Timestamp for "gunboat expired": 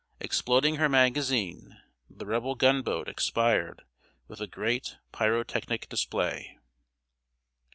2.55-3.83